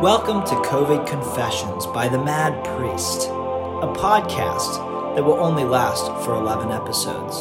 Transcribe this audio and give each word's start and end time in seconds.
Welcome 0.00 0.44
to 0.44 0.54
COVID 0.54 1.08
Confessions 1.08 1.84
by 1.86 2.06
the 2.06 2.22
Mad 2.22 2.64
Priest, 2.64 3.26
a 3.26 3.92
podcast 3.96 5.16
that 5.16 5.24
will 5.24 5.34
only 5.34 5.64
last 5.64 6.06
for 6.24 6.36
11 6.36 6.70
episodes. 6.70 7.36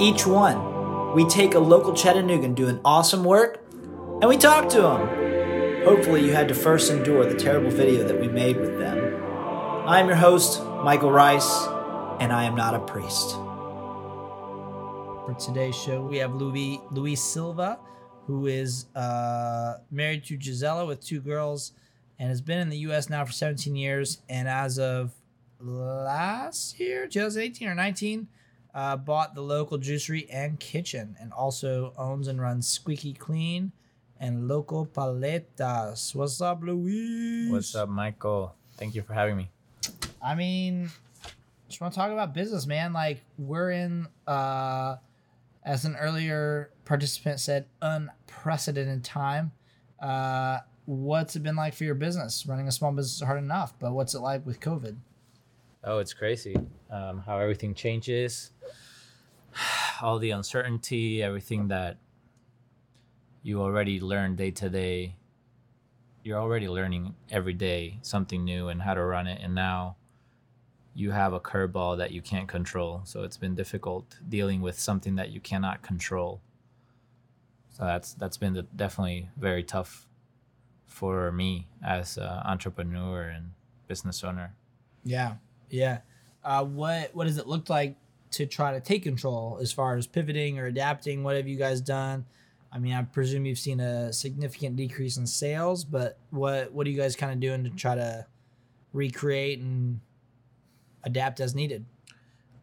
Each 0.00 0.24
one, 0.24 1.12
we 1.12 1.24
take 1.24 1.56
a 1.56 1.58
local 1.58 1.92
Chattanoogan 1.92 2.54
doing 2.54 2.78
awesome 2.84 3.24
work 3.24 3.64
and 3.72 4.28
we 4.28 4.36
talk 4.36 4.68
to 4.68 4.80
them. 4.80 5.84
Hopefully, 5.84 6.24
you 6.24 6.32
had 6.32 6.46
to 6.46 6.54
first 6.54 6.88
endure 6.88 7.26
the 7.28 7.34
terrible 7.34 7.72
video 7.72 8.06
that 8.06 8.20
we 8.20 8.28
made 8.28 8.58
with 8.58 8.78
them. 8.78 9.20
I'm 9.88 10.06
your 10.06 10.14
host, 10.14 10.62
Michael 10.84 11.10
Rice, 11.10 11.66
and 12.20 12.32
I 12.32 12.44
am 12.44 12.54
not 12.54 12.76
a 12.76 12.78
priest. 12.78 13.32
For 15.26 15.34
today's 15.36 15.74
show, 15.74 16.00
we 16.00 16.18
have 16.18 16.32
Louis 16.32 16.80
Luis 16.92 17.20
Silva, 17.20 17.80
who 18.26 18.46
is 18.46 18.86
uh, 18.94 19.78
married 19.90 20.24
to 20.24 20.36
Gisela 20.36 20.84
with 20.84 21.04
two 21.04 21.20
girls, 21.20 21.72
and 22.18 22.28
has 22.28 22.40
been 22.40 22.58
in 22.58 22.68
the 22.68 22.78
U.S. 22.78 23.08
now 23.08 23.24
for 23.24 23.32
17 23.32 23.76
years. 23.76 24.18
And 24.28 24.48
as 24.48 24.78
of 24.78 25.12
last 25.60 26.78
year, 26.80 27.06
2018 27.06 27.68
or 27.68 27.74
19, 27.74 28.28
uh, 28.74 28.96
bought 28.96 29.34
the 29.34 29.40
local 29.40 29.78
juicery 29.78 30.26
and 30.30 30.58
kitchen, 30.58 31.16
and 31.20 31.32
also 31.32 31.92
owns 31.96 32.28
and 32.28 32.40
runs 32.40 32.66
Squeaky 32.66 33.12
Clean 33.12 33.72
and 34.18 34.48
Local 34.48 34.86
Paletas. 34.86 36.14
What's 36.14 36.40
up, 36.40 36.62
Luis? 36.62 37.50
What's 37.50 37.74
up, 37.74 37.88
Michael? 37.88 38.54
Thank 38.76 38.94
you 38.94 39.02
for 39.02 39.14
having 39.14 39.36
me. 39.36 39.50
I 40.22 40.34
mean, 40.34 40.90
just 41.68 41.80
want 41.80 41.94
to 41.94 41.98
talk 42.00 42.10
about 42.10 42.34
business, 42.34 42.66
man. 42.66 42.92
Like 42.92 43.22
we're 43.38 43.70
in, 43.70 44.08
uh, 44.26 44.96
as 45.66 45.84
an 45.84 45.96
earlier 45.96 46.70
participant 46.84 47.40
said, 47.40 47.66
unprecedented 47.82 49.02
time. 49.02 49.50
Uh, 50.00 50.60
what's 50.84 51.34
it 51.34 51.42
been 51.42 51.56
like 51.56 51.74
for 51.74 51.82
your 51.82 51.96
business? 51.96 52.46
Running 52.46 52.68
a 52.68 52.72
small 52.72 52.92
business 52.92 53.16
is 53.16 53.22
hard 53.22 53.38
enough, 53.38 53.74
but 53.80 53.92
what's 53.92 54.14
it 54.14 54.20
like 54.20 54.46
with 54.46 54.60
COVID? 54.60 54.96
Oh, 55.82 55.98
it's 55.98 56.14
crazy 56.14 56.56
um, 56.90 57.22
how 57.26 57.38
everything 57.38 57.74
changes, 57.74 58.52
all 60.02 60.20
the 60.20 60.30
uncertainty, 60.30 61.22
everything 61.22 61.68
that 61.68 61.98
you 63.42 63.60
already 63.60 63.98
learn 64.00 64.36
day 64.36 64.52
to 64.52 64.70
day. 64.70 65.16
You're 66.22 66.40
already 66.40 66.68
learning 66.68 67.14
every 67.30 67.54
day 67.54 67.98
something 68.02 68.44
new 68.44 68.68
and 68.68 68.82
how 68.82 68.94
to 68.94 69.04
run 69.04 69.26
it, 69.26 69.40
and 69.42 69.54
now 69.54 69.96
you 70.96 71.10
have 71.10 71.34
a 71.34 71.40
curveball 71.40 71.98
that 71.98 72.10
you 72.10 72.22
can't 72.22 72.48
control. 72.48 73.02
So 73.04 73.22
it's 73.22 73.36
been 73.36 73.54
difficult 73.54 74.18
dealing 74.26 74.62
with 74.62 74.80
something 74.80 75.16
that 75.16 75.30
you 75.30 75.40
cannot 75.40 75.82
control. 75.82 76.40
So 77.70 77.84
that's 77.84 78.14
that's 78.14 78.38
been 78.38 78.54
the, 78.54 78.62
definitely 78.62 79.28
very 79.36 79.62
tough 79.62 80.08
for 80.86 81.30
me 81.30 81.66
as 81.84 82.16
an 82.16 82.24
entrepreneur 82.24 83.24
and 83.24 83.50
business 83.86 84.24
owner. 84.24 84.54
Yeah, 85.04 85.34
yeah. 85.68 85.98
Uh, 86.42 86.64
what 86.64 87.14
what 87.14 87.26
does 87.26 87.36
it 87.36 87.46
look 87.46 87.68
like 87.68 87.96
to 88.30 88.46
try 88.46 88.72
to 88.72 88.80
take 88.80 89.02
control 89.02 89.58
as 89.60 89.72
far 89.72 89.98
as 89.98 90.06
pivoting 90.06 90.58
or 90.58 90.64
adapting? 90.64 91.22
What 91.22 91.36
have 91.36 91.46
you 91.46 91.56
guys 91.56 91.82
done? 91.82 92.24
I 92.72 92.78
mean, 92.78 92.94
I 92.94 93.02
presume 93.02 93.44
you've 93.44 93.58
seen 93.58 93.80
a 93.80 94.14
significant 94.14 94.76
decrease 94.76 95.18
in 95.18 95.26
sales, 95.26 95.84
but 95.84 96.18
what 96.30 96.72
what 96.72 96.86
are 96.86 96.90
you 96.90 96.96
guys 96.96 97.14
kind 97.16 97.32
of 97.32 97.40
doing 97.40 97.64
to 97.64 97.70
try 97.70 97.94
to 97.94 98.24
recreate 98.94 99.60
and 99.60 100.00
adapt 101.06 101.40
as 101.40 101.54
needed? 101.54 101.86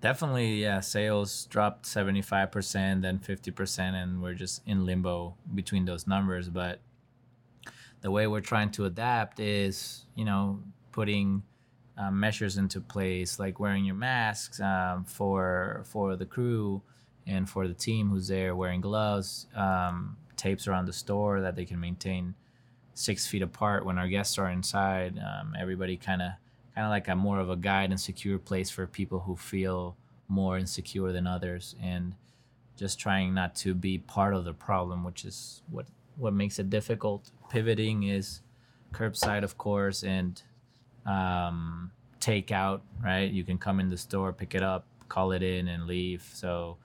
Definitely, 0.01 0.61
yeah. 0.61 0.81
Sales 0.81 1.45
dropped 1.45 1.85
75%, 1.85 3.01
then 3.01 3.19
50%, 3.19 3.79
and 3.79 4.21
we're 4.21 4.33
just 4.33 4.61
in 4.67 4.85
limbo 4.85 5.35
between 5.55 5.85
those 5.85 6.05
numbers. 6.05 6.49
But 6.49 6.81
the 8.01 8.11
way 8.11 8.27
we're 8.27 8.41
trying 8.41 8.69
to 8.71 8.85
adapt 8.85 9.39
is, 9.39 10.05
you 10.15 10.25
know, 10.25 10.59
putting 10.91 11.41
uh, 11.97 12.11
measures 12.11 12.57
into 12.57 12.81
place, 12.81 13.39
like 13.39 13.61
wearing 13.61 13.85
your 13.85 13.95
masks 13.95 14.59
um, 14.59 15.05
for 15.05 15.83
for 15.85 16.17
the 16.17 16.25
crew 16.25 16.81
and 17.25 17.49
for 17.49 17.69
the 17.69 17.73
team 17.73 18.09
who's 18.09 18.27
there, 18.27 18.57
wearing 18.57 18.81
gloves, 18.81 19.47
um, 19.55 20.17
tapes 20.35 20.67
around 20.67 20.85
the 20.85 20.93
store 20.93 21.39
that 21.39 21.55
they 21.55 21.63
can 21.63 21.79
maintain 21.79 22.35
six 22.93 23.25
feet 23.25 23.41
apart 23.41 23.85
when 23.85 23.97
our 23.97 24.09
guests 24.09 24.37
are 24.37 24.49
inside. 24.49 25.17
Um, 25.17 25.55
everybody 25.57 25.95
kind 25.95 26.21
of 26.21 26.31
kind 26.75 26.85
of 26.85 26.91
like 26.91 27.07
a 27.07 27.15
more 27.15 27.39
of 27.39 27.49
a 27.49 27.55
guide 27.55 27.91
and 27.91 27.99
secure 27.99 28.37
place 28.37 28.69
for 28.69 28.87
people 28.87 29.19
who 29.19 29.35
feel 29.35 29.95
more 30.27 30.57
insecure 30.57 31.11
than 31.11 31.27
others 31.27 31.75
and 31.81 32.15
just 32.75 32.99
trying 32.99 33.33
not 33.33 33.55
to 33.55 33.73
be 33.73 33.99
part 33.99 34.33
of 34.33 34.45
the 34.45 34.53
problem 34.53 35.03
which 35.03 35.25
is 35.25 35.61
what 35.69 35.85
what 36.15 36.33
makes 36.33 36.59
it 36.59 36.69
difficult. 36.69 37.31
Pivoting 37.49 38.03
is 38.03 38.41
curbside 38.93 39.43
of 39.43 39.57
course 39.57 40.03
and 40.03 40.41
um, 41.05 41.91
takeout 42.19 42.81
right? 43.03 43.31
You 43.31 43.43
can 43.43 43.57
come 43.57 43.79
in 43.79 43.89
the 43.89 43.97
store 43.97 44.33
pick 44.33 44.55
it 44.55 44.63
up 44.63 44.85
call 45.13 45.31
it 45.31 45.43
in 45.43 45.67
and 45.67 45.85
leave. 45.85 46.27
So 46.33 46.77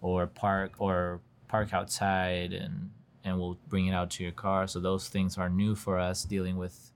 or 0.00 0.26
park 0.26 0.74
or 0.78 1.20
park 1.48 1.74
outside 1.74 2.52
and 2.52 2.90
and 3.24 3.38
we'll 3.38 3.58
bring 3.68 3.86
it 3.86 3.92
out 3.92 4.10
to 4.10 4.22
your 4.22 4.32
car. 4.32 4.66
So 4.66 4.80
those 4.80 5.08
things 5.08 5.38
are 5.38 5.48
new 5.48 5.74
for 5.74 5.98
us 5.98 6.24
dealing 6.24 6.56
with 6.56 6.91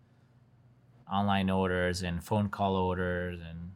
online 1.11 1.51
orders 1.51 2.03
and 2.03 2.23
phone 2.23 2.49
call 2.49 2.75
orders 2.75 3.41
and 3.41 3.71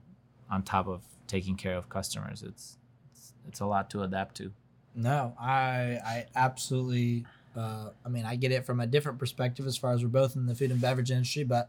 on 0.50 0.62
top 0.62 0.88
of 0.88 1.02
taking 1.26 1.56
care 1.56 1.76
of 1.76 1.88
customers 1.88 2.42
it's 2.42 2.76
it's, 3.12 3.32
it's 3.46 3.60
a 3.60 3.66
lot 3.66 3.88
to 3.90 4.02
adapt 4.02 4.36
to 4.36 4.52
No, 4.94 5.34
I 5.40 5.98
I 6.04 6.26
absolutely. 6.34 7.26
Uh, 7.56 7.90
I 8.04 8.08
mean, 8.08 8.24
I 8.24 8.36
get 8.36 8.52
it 8.52 8.64
from 8.64 8.80
a 8.80 8.86
different 8.86 9.18
perspective 9.18 9.66
as 9.66 9.76
far 9.76 9.92
as 9.92 10.02
we're 10.02 10.08
both 10.08 10.36
in 10.36 10.46
the 10.46 10.54
food 10.54 10.70
and 10.70 10.80
beverage 10.80 11.10
industry, 11.10 11.42
but 11.42 11.68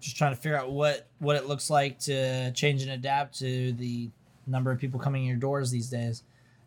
just 0.00 0.16
trying 0.16 0.34
to 0.34 0.40
figure 0.40 0.58
out 0.58 0.70
what 0.70 1.06
what 1.18 1.36
it 1.36 1.46
looks 1.46 1.70
like 1.70 1.98
to 2.00 2.52
change 2.52 2.82
and 2.82 2.90
adapt 2.90 3.38
to 3.38 3.72
the 3.72 4.10
number 4.46 4.70
of 4.70 4.78
people 4.78 4.98
coming 5.00 5.22
in 5.22 5.28
your 5.28 5.38
doors 5.38 5.70
these 5.70 5.88
days. 5.88 6.22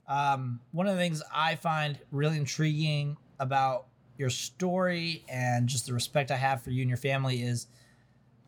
Um, 0.08 0.60
one 0.72 0.88
of 0.88 0.96
the 0.96 1.02
things 1.02 1.22
I 1.34 1.56
find 1.56 1.98
really 2.12 2.38
intriguing 2.38 3.18
about 3.40 3.86
your 4.18 4.30
story 4.30 5.26
and 5.28 5.68
just 5.68 5.88
the 5.88 5.94
respect 5.94 6.32
I 6.32 6.38
have 6.38 6.62
for 6.62 6.70
you 6.70 6.82
and 6.82 6.90
your 6.90 6.98
family 6.98 7.42
is 7.42 7.68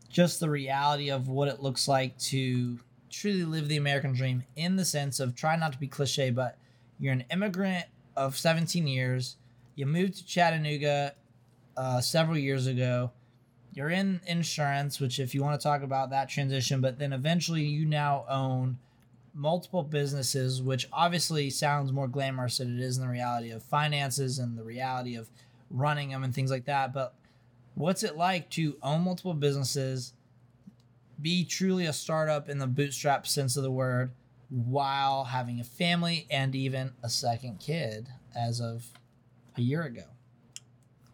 just 0.08 0.40
the 0.40 0.50
reality 0.50 1.10
of 1.10 1.28
what 1.28 1.48
it 1.48 1.60
looks 1.60 1.86
like 1.86 2.16
to 2.18 2.78
truly 3.10 3.44
live 3.44 3.68
the 3.68 3.76
American 3.76 4.12
dream 4.12 4.44
in 4.56 4.76
the 4.76 4.84
sense 4.84 5.20
of 5.20 5.34
try 5.34 5.56
not 5.56 5.72
to 5.72 5.78
be 5.78 5.88
cliche, 5.88 6.30
but 6.30 6.58
you're 6.98 7.12
an 7.12 7.24
immigrant 7.30 7.86
of 8.16 8.36
17 8.36 8.86
years. 8.86 9.36
You 9.74 9.86
moved 9.86 10.16
to 10.16 10.26
Chattanooga 10.26 11.14
uh, 11.76 12.00
several 12.00 12.36
years 12.38 12.66
ago. 12.66 13.12
You're 13.72 13.90
in 13.90 14.20
insurance, 14.26 14.98
which, 14.98 15.20
if 15.20 15.34
you 15.34 15.42
want 15.42 15.60
to 15.60 15.62
talk 15.62 15.82
about 15.82 16.10
that 16.10 16.28
transition, 16.28 16.80
but 16.80 16.98
then 16.98 17.12
eventually 17.12 17.62
you 17.62 17.84
now 17.84 18.24
own 18.28 18.78
multiple 19.34 19.84
businesses, 19.84 20.60
which 20.60 20.88
obviously 20.92 21.48
sounds 21.50 21.92
more 21.92 22.08
glamorous 22.08 22.58
than 22.58 22.76
it 22.76 22.82
is 22.82 22.96
in 22.96 23.04
the 23.04 23.08
reality 23.08 23.50
of 23.50 23.62
finances 23.62 24.38
and 24.40 24.58
the 24.58 24.64
reality 24.64 25.14
of 25.14 25.30
running 25.70 26.10
them 26.10 26.24
and 26.24 26.34
things 26.34 26.50
like 26.50 26.64
that. 26.64 26.92
But 26.92 27.14
what's 27.78 28.02
it 28.02 28.16
like 28.16 28.50
to 28.50 28.76
own 28.82 29.02
multiple 29.02 29.34
businesses, 29.34 30.12
be 31.20 31.44
truly 31.44 31.86
a 31.86 31.92
startup 31.92 32.48
in 32.48 32.58
the 32.58 32.66
bootstrap 32.66 33.26
sense 33.26 33.56
of 33.56 33.62
the 33.62 33.70
word, 33.70 34.10
while 34.50 35.24
having 35.24 35.60
a 35.60 35.64
family 35.64 36.26
and 36.30 36.54
even 36.54 36.92
a 37.02 37.08
second 37.08 37.60
kid 37.60 38.08
as 38.36 38.60
of 38.60 38.86
a 39.56 39.60
year 39.60 39.82
ago? 39.82 40.04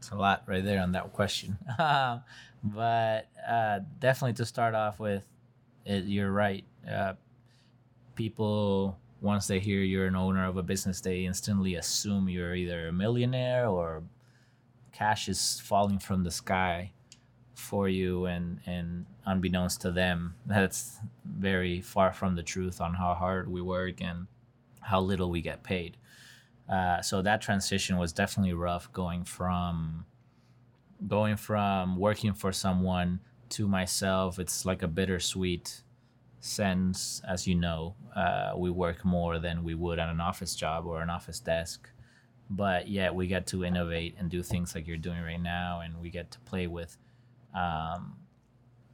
it's 0.05 0.11
a 0.11 0.17
lot 0.17 0.43
right 0.47 0.65
there 0.65 0.83
on 0.83 0.93
that 0.93 1.11
question 1.15 1.57
but 1.79 3.27
uh, 3.49 3.81
definitely 4.01 4.35
to 4.35 4.45
start 4.45 4.75
off 4.75 5.01
with 5.01 5.25
it, 5.87 6.05
you're 6.05 6.31
right 6.31 6.63
uh, 6.91 7.15
people 8.15 8.99
once 9.23 9.47
they 9.47 9.59
hear 9.59 9.81
you're 9.81 10.07
an 10.07 10.15
owner 10.15 10.45
of 10.45 10.59
a 10.59 10.63
business 10.63 11.01
they 11.01 11.25
instantly 11.25 11.77
assume 11.77 12.29
you're 12.29 12.55
either 12.55 12.89
a 12.89 12.93
millionaire 12.93 13.67
or 13.67 14.03
cash 14.95 15.29
is 15.29 15.61
falling 15.61 15.99
from 15.99 16.23
the 16.23 16.31
sky 16.31 16.93
for 17.55 17.89
you 17.89 18.27
and 18.27 18.61
and 18.67 19.07
unbeknownst 19.27 19.81
to 19.83 19.91
them. 19.91 20.37
That's 20.47 20.99
very 21.25 21.81
far 21.81 22.13
from 22.13 22.37
the 22.37 22.43
truth 22.43 22.81
on 22.81 22.95
how 22.95 23.15
hard 23.15 23.49
we 23.51 23.61
work 23.61 24.01
and 24.01 24.27
how 24.81 25.01
little 25.01 25.31
we 25.31 25.41
get 25.41 25.63
paid. 25.63 25.97
Uh, 26.69 27.03
so 27.03 27.23
that 27.23 27.43
transition 27.43 27.99
was 27.99 28.13
definitely 28.13 28.55
rough 28.55 28.91
going 28.93 29.25
from 29.25 30.07
going 31.07 31.37
from 31.37 31.97
working 31.97 32.33
for 32.33 32.53
someone 32.53 33.21
to 33.51 33.67
myself. 33.67 34.39
It's 34.39 34.65
like 34.65 34.83
a 34.83 34.89
bittersweet 34.89 35.83
sense 36.41 37.21
as 37.27 37.47
you 37.47 37.57
know. 37.57 37.97
Uh, 38.15 38.53
we 38.57 38.71
work 38.71 39.05
more 39.05 39.39
than 39.39 39.65
we 39.65 39.75
would 39.75 39.99
at 39.99 40.09
an 40.09 40.21
office 40.21 40.55
job 40.55 40.87
or 40.87 41.03
an 41.03 41.11
office 41.11 41.41
desk 41.41 41.91
but 42.57 42.89
yet 42.89 43.15
we 43.15 43.27
get 43.27 43.47
to 43.47 43.65
innovate 43.65 44.15
and 44.19 44.31
do 44.31 44.43
things 44.43 44.75
like 44.75 44.87
you're 44.87 44.97
doing 44.97 45.21
right 45.23 45.41
now 45.41 45.81
and 45.81 46.01
we 46.01 46.11
get 46.11 46.31
to 46.31 46.39
play 46.41 46.67
with 46.67 46.97
um, 47.55 48.15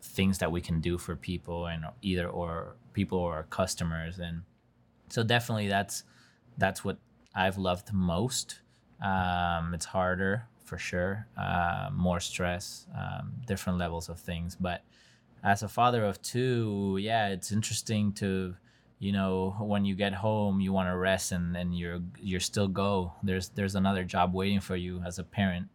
things 0.03 0.39
that 0.39 0.51
we 0.51 0.61
can 0.61 0.81
do 0.81 0.99
for 0.99 1.17
people 1.17 1.67
and 1.67 1.85
either 2.03 2.29
or 2.29 2.77
people 2.93 3.19
or 3.19 3.35
our 3.35 3.45
customers 3.45 4.19
and 4.19 4.43
so 5.09 5.23
definitely 5.23 5.69
that's 5.69 6.05
that's 6.59 6.85
what 6.85 6.99
i've 7.35 7.59
loved 7.59 7.93
most 7.93 8.61
um, 9.03 9.73
it's 9.75 9.87
harder 9.87 10.47
for 10.71 10.79
sure. 10.79 11.27
Uh, 11.37 11.91
more 11.93 12.21
stress, 12.21 12.87
um, 12.97 13.33
different 13.45 13.77
levels 13.77 14.09
of 14.09 14.21
things. 14.21 14.57
But 14.59 14.85
as 15.43 15.65
a 15.65 15.69
father 15.69 16.05
of 16.05 16.23
two, 16.23 16.97
yeah, 17.01 17.29
it's 17.29 17.51
interesting 17.51 18.13
to, 18.15 18.55
you 19.01 19.13
know, 19.13 19.57
when 19.59 19.87
you 19.87 19.95
get 19.95 20.13
home, 20.13 20.61
you 20.61 20.75
want 20.75 20.91
to 20.91 20.97
rest 20.97 21.33
and, 21.33 21.57
and 21.57 21.77
you're 21.77 22.01
you're 22.19 22.39
still 22.39 22.69
go. 22.69 23.15
There's 23.23 23.49
there's 23.49 23.75
another 23.75 24.05
job 24.05 24.35
waiting 24.35 24.61
for 24.61 24.77
you 24.77 25.03
as 25.05 25.19
a 25.19 25.25
parent. 25.25 25.69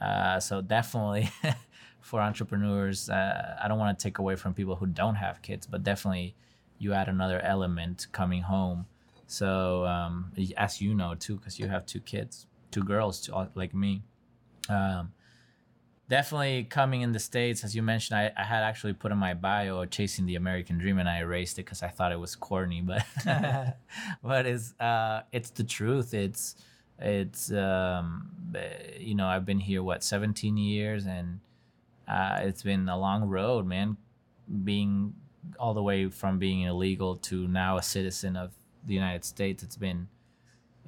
Uh, 0.00 0.38
so 0.38 0.62
definitely 0.62 1.28
for 2.00 2.20
entrepreneurs, 2.20 3.10
uh, 3.10 3.56
I 3.60 3.66
don't 3.66 3.78
want 3.78 3.98
to 3.98 4.02
take 4.02 4.18
away 4.18 4.36
from 4.36 4.54
people 4.54 4.76
who 4.76 4.86
don't 4.86 5.16
have 5.16 5.42
kids, 5.42 5.66
but 5.66 5.82
definitely 5.82 6.36
you 6.78 6.92
add 6.92 7.08
another 7.08 7.40
element 7.40 8.06
coming 8.12 8.42
home. 8.42 8.86
So 9.26 9.84
um, 9.84 10.32
as 10.56 10.80
you 10.80 10.94
know 10.94 11.16
too, 11.16 11.36
because 11.36 11.58
you 11.58 11.66
have 11.66 11.86
two 11.86 12.00
kids, 12.00 12.46
two 12.70 12.84
girls 12.84 13.20
too, 13.20 13.48
like 13.56 13.74
me. 13.74 14.02
Um, 14.68 15.12
definitely 16.08 16.64
coming 16.64 17.02
in 17.02 17.12
the 17.12 17.18
states, 17.18 17.64
as 17.64 17.76
you 17.76 17.82
mentioned, 17.82 18.18
I, 18.18 18.32
I 18.36 18.44
had 18.44 18.62
actually 18.62 18.94
put 18.94 19.12
in 19.12 19.18
my 19.18 19.34
bio 19.34 19.84
chasing 19.84 20.26
the 20.26 20.36
American 20.36 20.78
dream, 20.78 20.98
and 20.98 21.08
I 21.08 21.18
erased 21.18 21.58
it 21.58 21.64
because 21.64 21.82
I 21.82 21.88
thought 21.88 22.12
it 22.12 22.18
was 22.18 22.34
corny. 22.34 22.80
But 22.80 23.04
but 24.22 24.46
it's 24.46 24.74
uh, 24.80 25.22
it's 25.32 25.50
the 25.50 25.64
truth. 25.64 26.14
It's 26.14 26.56
it's 26.98 27.52
um, 27.52 28.30
you 28.98 29.14
know 29.14 29.26
I've 29.26 29.44
been 29.44 29.60
here 29.60 29.82
what 29.82 30.02
17 30.02 30.56
years, 30.56 31.06
and 31.06 31.40
uh, 32.06 32.40
it's 32.42 32.62
been 32.62 32.88
a 32.88 32.98
long 32.98 33.28
road, 33.28 33.66
man. 33.66 33.96
Being 34.64 35.14
all 35.58 35.74
the 35.74 35.82
way 35.82 36.08
from 36.08 36.38
being 36.38 36.62
illegal 36.62 37.16
to 37.16 37.46
now 37.48 37.76
a 37.76 37.82
citizen 37.82 38.36
of 38.36 38.52
the 38.84 38.94
United 38.94 39.24
States, 39.24 39.62
it's 39.62 39.76
been 39.76 40.08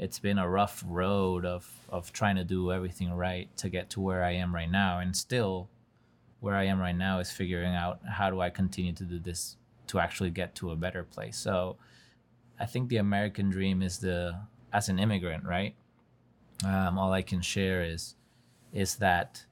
it's 0.00 0.18
been 0.18 0.38
a 0.38 0.48
rough 0.48 0.82
road 0.86 1.44
of 1.44 1.68
of 1.90 2.10
trying 2.10 2.36
to 2.36 2.44
do 2.44 2.72
everything 2.72 3.12
right 3.12 3.54
to 3.58 3.68
get 3.68 3.90
to 3.90 4.00
where 4.00 4.24
I 4.24 4.32
am 4.32 4.54
right 4.54 4.70
now, 4.70 4.98
and 4.98 5.14
still 5.14 5.68
where 6.40 6.54
I 6.54 6.64
am 6.64 6.80
right 6.80 6.96
now 6.96 7.18
is 7.18 7.30
figuring 7.30 7.74
out 7.74 8.00
how 8.08 8.30
do 8.30 8.40
I 8.40 8.48
continue 8.48 8.94
to 8.94 9.04
do 9.04 9.18
this 9.18 9.56
to 9.88 9.98
actually 10.00 10.30
get 10.30 10.54
to 10.54 10.70
a 10.70 10.76
better 10.76 11.04
place. 11.04 11.36
So 11.36 11.76
I 12.58 12.64
think 12.64 12.88
the 12.88 12.96
American 12.96 13.50
dream 13.50 13.82
is 13.82 13.98
the 13.98 14.40
as 14.72 14.88
an 14.88 14.98
immigrant, 14.98 15.44
right? 15.44 15.74
Um, 16.64 16.98
all 16.98 17.12
I 17.12 17.20
can 17.20 17.42
share 17.42 17.82
is 17.82 18.14
is 18.72 18.96
that 18.96 19.44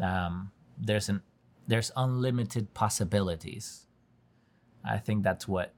um, 0.00 0.52
there's 0.78 1.08
an 1.08 1.20
there's 1.66 1.90
unlimited 1.96 2.74
possibilities. 2.74 3.86
I 4.84 4.98
think 4.98 5.24
that's 5.24 5.48
what 5.48 5.72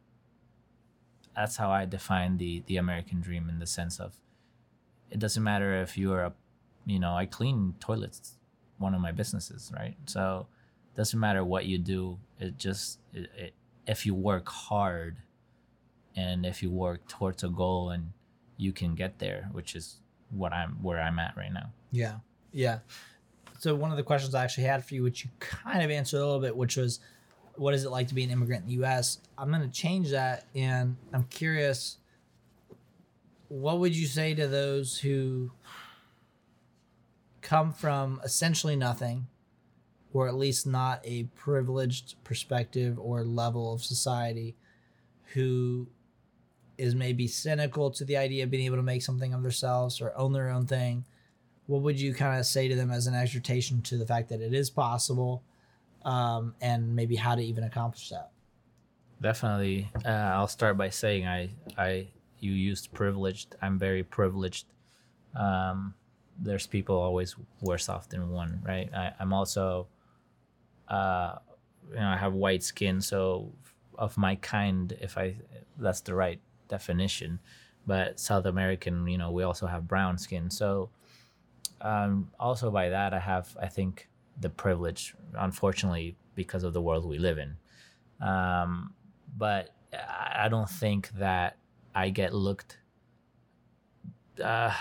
that's 1.35 1.57
how 1.57 1.71
I 1.71 1.85
define 1.85 2.39
the 2.39 2.63
the 2.67 2.77
American 2.77 3.21
dream 3.21 3.49
in 3.49 3.59
the 3.59 3.67
sense 3.67 4.01
of 4.01 4.17
it 5.11 5.19
doesn't 5.19 5.43
matter 5.43 5.81
if 5.83 5.97
you're 5.97 6.23
a 6.23 6.33
you 6.87 6.99
know 6.99 7.15
I 7.15 7.27
clean 7.27 7.75
toilets 7.81 8.37
one 8.79 8.95
of 8.95 9.01
my 9.01 9.13
businesses 9.13 9.73
right 9.77 9.97
so 10.07 10.47
it 10.93 10.97
doesn't 10.97 11.19
matter 11.19 11.45
what 11.45 11.67
you 11.67 11.79
do 11.79 12.19
it 12.39 12.59
just 12.59 12.99
it, 13.13 13.31
it, 13.37 13.55
if 13.87 14.05
you 14.07 14.15
work 14.15 14.49
hard 14.49 15.17
and 16.17 16.45
if 16.45 16.63
you 16.63 16.71
work 16.71 17.07
towards 17.09 17.43
a 17.45 17.49
goal 17.49 17.91
and 17.91 18.13
you 18.57 18.73
can 18.73 18.95
get 18.95 19.19
there 19.19 19.49
which 19.53 19.75
is 19.75 19.97
what 20.31 20.53
I'm 20.53 20.83
where 20.83 21.01
I'm 21.01 21.19
at 21.19 21.37
right 21.37 21.53
now 21.53 21.73
Yeah. 21.93 22.17
Yeah. 22.53 22.79
So 23.59 23.75
one 23.75 23.91
of 23.91 23.97
the 23.97 24.03
questions 24.03 24.35
I 24.35 24.43
actually 24.43 24.65
had 24.65 24.85
for 24.85 24.95
you, 24.95 25.03
which 25.05 25.25
you 25.25 25.31
kind 25.39 25.83
of 25.85 25.91
answered 25.91 26.19
a 26.19 26.25
little 26.25 26.41
bit, 26.41 26.57
which 26.57 26.77
was, 26.77 26.99
what 27.57 27.75
is 27.75 27.85
it 27.85 27.91
like 27.91 28.09
to 28.09 28.15
be 28.15 28.25
an 28.25 28.31
immigrant 28.31 28.63
in 28.63 28.69
the 28.69 28.75
U.S.? 28.75 29.19
I'm 29.37 29.51
going 29.51 29.63
to 29.63 29.69
change 29.69 30.11
that, 30.11 30.47
and 30.55 30.97
I'm 31.13 31.25
curious, 31.25 31.99
what 33.49 33.79
would 33.79 33.97
you 33.97 34.07
say 34.07 34.35
to 34.35 34.47
those 34.47 34.99
who 34.99 35.51
come 37.41 37.73
from 37.73 38.21
essentially 38.25 38.77
nothing, 38.77 39.27
or 40.13 40.29
at 40.29 40.35
least 40.35 40.67
not 40.67 41.01
a 41.05 41.25
privileged 41.37 42.23
perspective 42.25 42.99
or 42.99 43.25
level 43.25 43.73
of 43.73 43.83
society, 43.83 44.57
who 45.35 45.89
is 46.79 46.95
maybe 46.95 47.27
cynical 47.27 47.91
to 47.91 48.05
the 48.05 48.17
idea 48.17 48.45
of 48.45 48.51
being 48.51 48.67
able 48.67 48.77
to 48.77 48.83
make 48.83 49.03
something 49.03 49.35
of 49.35 49.43
themselves 49.43 50.01
or 50.01 50.17
own 50.17 50.33
their 50.33 50.51
own 50.51 50.67
thing? 50.67 51.05
what 51.67 51.83
would 51.83 52.01
you 52.01 52.13
kind 52.13 52.39
of 52.39 52.47
say 52.47 52.69
to 52.69 52.75
them 52.75 52.91
as 52.91 53.07
an 53.07 53.15
exhortation 53.15 53.83
to 53.83 53.97
the 53.97 54.07
fact 54.07 54.29
that 54.29 54.41
it 54.41 54.53
is 54.53 54.71
possible 54.71 55.43
um, 56.05 56.55
and 56.61 56.95
maybe 56.95 57.17
how 57.17 57.35
to 57.35 57.43
even 57.43 57.65
accomplish 57.65 58.09
that. 58.11 58.31
Definitely. 59.21 59.91
Uh, 60.05 60.09
I'll 60.09 60.49
start 60.49 60.77
by 60.77 60.91
saying 60.91 61.27
I 61.27 61.51
I 61.79 62.09
you 62.41 62.53
used 62.53 62.93
privileged. 62.93 63.55
I'm 63.63 63.79
very 63.79 64.03
privileged. 64.03 64.67
Um, 65.37 65.95
there's 66.39 66.67
people 66.67 66.97
always 66.97 67.37
worse 67.61 67.89
off 67.89 68.09
than 68.09 68.31
one 68.31 68.61
right? 68.67 68.93
I, 68.95 69.13
I'm 69.21 69.33
also 69.33 69.87
uh, 70.89 71.37
you 71.91 71.97
know 71.97 72.09
I 72.09 72.17
have 72.17 72.33
white 72.33 72.63
skin 72.63 73.01
so 73.01 73.53
of 73.97 74.17
my 74.19 74.35
kind 74.37 74.97
if 75.01 75.17
I 75.17 75.37
that's 75.79 76.01
the 76.01 76.15
right 76.15 76.41
definition. 76.69 77.39
But 77.87 78.19
South 78.19 78.47
American 78.47 79.07
you 79.07 79.19
know 79.19 79.31
we 79.31 79.45
also 79.45 79.67
have 79.67 79.87
brown 79.87 80.19
skin. 80.19 80.51
So 80.51 80.91
um, 81.83 82.31
also 82.39 82.71
by 82.71 82.89
that 82.89 83.13
i 83.13 83.19
have 83.19 83.55
i 83.61 83.67
think 83.67 84.09
the 84.41 84.51
privilege 84.51 85.15
unfortunately 85.39 86.17
because 86.35 86.65
of 86.65 86.73
the 86.73 86.81
world 86.81 87.05
we 87.05 87.19
live 87.19 87.39
in. 87.39 87.57
Um, 88.27 88.95
but 89.37 89.75
i 90.35 90.49
don't 90.49 90.69
think 90.69 91.11
that 91.11 91.57
i 91.95 92.09
get 92.09 92.35
looked 92.35 92.79
uh, 94.43 94.73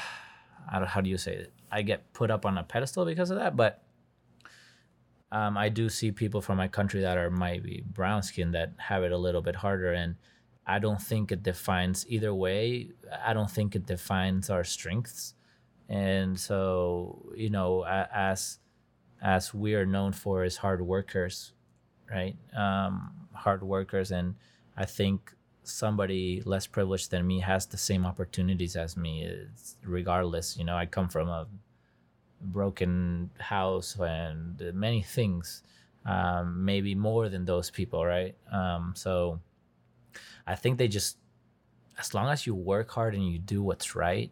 how 0.70 1.02
do 1.02 1.10
you 1.10 1.18
say 1.18 1.34
it? 1.34 1.54
I 1.70 1.82
get 1.82 2.14
put 2.14 2.32
up 2.32 2.46
on 2.46 2.58
a 2.58 2.64
pedestal 2.64 3.06
because 3.06 3.32
of 3.32 3.38
that 3.38 3.56
but 3.56 3.84
um, 5.32 5.58
i 5.58 5.70
do 5.70 5.90
see 5.90 6.12
people 6.12 6.42
from 6.42 6.58
my 6.58 6.68
country 6.68 7.02
that 7.02 7.18
are 7.18 7.30
maybe 7.30 7.84
brown 7.86 8.24
skin 8.24 8.52
that 8.52 8.74
have 8.78 9.04
it 9.04 9.12
a 9.12 9.18
little 9.18 9.42
bit 9.42 9.56
harder 9.56 9.92
and 9.92 10.16
i 10.66 10.80
don't 10.80 11.02
think 11.02 11.32
it 11.32 11.44
defines 11.44 12.06
either 12.08 12.34
way 12.34 12.90
i 13.26 13.34
don't 13.34 13.52
think 13.52 13.76
it 13.76 13.86
defines 13.86 14.50
our 14.50 14.64
strengths. 14.64 15.36
And 15.90 16.40
so 16.40 17.34
you 17.36 17.50
know 17.50 17.86
as 17.86 18.60
as 19.22 19.54
we 19.54 19.76
are 19.76 19.86
known 19.86 20.12
for 20.12 20.44
as 20.44 20.58
hard 20.58 20.82
workers 20.82 21.54
right? 22.10 22.36
Um, 22.56 23.12
hard 23.34 23.64
workers 23.64 24.12
and 24.12 24.36
i 24.78 24.86
think 24.86 25.34
somebody 25.64 26.42
less 26.46 26.68
privileged 26.68 27.12
than 27.12 27.26
me 27.26 27.40
has 27.40 27.66
the 27.66 27.78
same 27.78 28.06
opportunities 28.06 28.76
as 28.76 28.98
me. 28.98 29.24
It's, 29.24 29.78
regardless 29.84 30.58
you 30.58 30.66
know 30.66 30.76
i 30.76 30.86
come 30.86 31.08
from 31.08 31.30
a 31.30 31.48
broken 32.42 33.30
house 33.40 33.96
and 34.00 34.60
many 34.74 35.02
things 35.04 35.64
um, 36.06 36.66
maybe 36.66 36.96
more 36.96 37.30
than 37.30 37.46
those 37.46 37.70
people 37.70 38.06
right? 38.06 38.36
Um, 38.52 38.94
so 38.96 39.40
i 40.48 40.56
think 40.56 40.78
they 40.78 40.88
just 40.88 41.18
as 42.00 42.14
long 42.14 42.30
as 42.30 42.46
you 42.48 42.56
work 42.56 42.90
hard 42.90 43.14
and 43.14 43.28
you 43.28 43.38
do 43.40 43.62
what's 43.64 43.96
right 43.96 44.32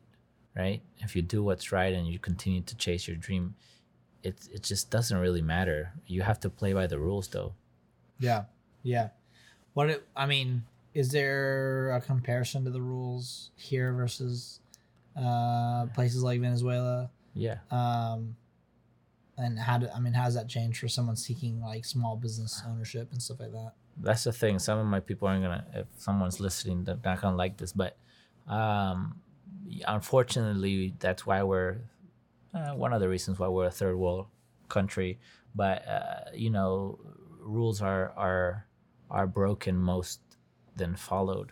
right? 0.56 0.82
If 1.00 1.16
you 1.16 1.22
do 1.22 1.44
what's 1.44 1.72
right 1.72 1.94
and 1.94 2.08
you 2.08 2.20
continue 2.20 2.62
to 2.62 2.76
chase 2.76 3.08
your 3.08 3.18
dream, 3.18 3.56
it 4.24 4.48
it 4.54 4.64
just 4.64 4.90
doesn't 4.90 5.18
really 5.18 5.42
matter. 5.42 5.94
You 6.08 6.22
have 6.22 6.40
to 6.42 6.50
play 6.50 6.74
by 6.74 6.88
the 6.88 7.00
rules, 7.00 7.28
though. 7.28 7.54
Yeah, 8.20 8.46
yeah. 8.84 9.10
What 9.74 9.90
it, 9.90 10.08
I 10.16 10.26
mean, 10.26 10.64
is 10.94 11.12
there 11.12 11.92
a 11.92 12.02
comparison 12.02 12.66
to 12.66 12.72
the 12.72 12.82
rules 12.82 13.52
here 13.56 13.94
versus 13.94 14.60
uh, 15.16 15.86
places 15.88 16.24
like 16.24 16.42
Venezuela? 16.42 17.10
Yeah. 17.34 17.58
Um, 17.72 18.36
and 19.38 19.58
how 19.58 19.78
do 19.78 19.88
I 19.96 20.00
mean, 20.00 20.14
how 20.14 20.26
does 20.26 20.36
that 20.36 20.50
change 20.50 20.80
for 20.80 20.88
someone 20.88 21.16
seeking 21.16 21.62
like 21.62 21.86
small 21.86 22.18
business 22.18 22.62
ownership 22.68 23.10
and 23.12 23.22
stuff 23.22 23.40
like 23.40 23.54
that? 23.54 23.72
That's 23.98 24.24
the 24.24 24.34
thing. 24.34 24.60
Some 24.60 24.80
of 24.80 24.86
my 24.86 25.00
people 25.00 25.28
aren't 25.28 25.44
gonna. 25.44 25.66
If 25.74 25.88
someone's 25.98 26.40
listening, 26.40 26.84
they're 26.84 26.98
not 27.04 27.22
gonna 27.22 27.38
like 27.38 27.58
this, 27.58 27.72
but 27.72 27.96
um, 28.48 29.22
unfortunately, 29.88 30.94
that's 31.00 31.26
why 31.26 31.44
we're 31.44 31.78
uh, 32.54 32.72
one 32.72 32.94
of 32.94 33.02
the 33.02 33.10
reasons 33.10 33.40
why 33.40 33.48
we're 33.48 33.68
a 33.68 33.72
third 33.72 33.96
world 33.98 34.28
country. 34.68 35.20
But 35.56 35.88
uh, 35.88 36.32
you 36.34 36.50
know, 36.50 37.00
rules 37.40 37.82
are 37.82 38.12
are 38.16 38.66
are 39.10 39.28
broken 39.28 39.78
most 39.78 40.20
than 40.76 40.96
followed, 40.96 41.52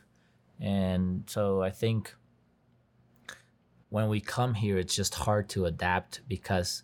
and 0.60 1.24
so 1.27 1.62
I 1.62 1.72
think 1.72 2.13
when 3.89 4.10
we 4.10 4.20
come 4.20 4.54
here, 4.54 4.77
it's 4.77 4.96
just 4.96 5.16
hard 5.16 5.50
to 5.50 5.66
adapt 5.66 6.22
because 6.27 6.84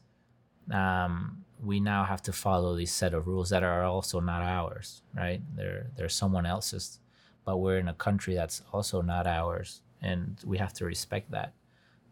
um, 0.72 1.44
we 1.62 1.80
now 1.80 2.04
have 2.06 2.22
to 2.24 2.32
follow 2.32 2.76
these 2.76 2.92
set 2.92 3.14
of 3.14 3.28
rules 3.28 3.50
that 3.50 3.64
are 3.64 3.84
also 3.84 4.20
not 4.20 4.42
ours, 4.42 5.02
right? 5.16 5.42
They're 5.56 5.88
they're 5.96 6.10
someone 6.10 6.46
else's, 6.46 7.00
but 7.46 7.58
we're 7.58 7.78
in 7.78 7.88
a 7.88 7.94
country 7.94 8.34
that's 8.36 8.62
also 8.72 9.02
not 9.02 9.28
ours 9.28 9.82
and 10.04 10.38
we 10.46 10.58
have 10.58 10.74
to 10.74 10.86
respect 10.86 11.32
that. 11.32 11.54